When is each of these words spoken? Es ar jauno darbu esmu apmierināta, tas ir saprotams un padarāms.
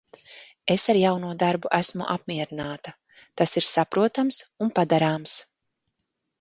Es 0.75 0.85
ar 0.93 0.97
jauno 1.01 1.29
darbu 1.43 1.71
esmu 1.79 2.07
apmierināta, 2.15 2.95
tas 3.43 3.55
ir 3.63 3.69
saprotams 3.71 4.43
un 4.67 4.75
padarāms. 4.81 5.39